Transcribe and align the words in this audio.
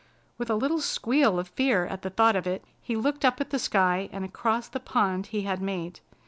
With 0.39 0.49
a 0.49 0.55
little 0.55 0.79
squeal 0.79 1.37
of 1.37 1.49
fear 1.49 1.85
at 1.85 2.01
the 2.01 2.09
thought 2.09 2.35
of 2.35 2.47
it, 2.47 2.65
he 2.81 2.95
looked 2.95 3.23
up 3.23 3.39
at 3.39 3.51
the 3.51 3.59
sky 3.59 4.09
and 4.11 4.25
across 4.25 4.67
the 4.67 4.79
pond 4.79 5.27
he 5.27 5.41
had 5.43 5.61
made. 5.61 5.99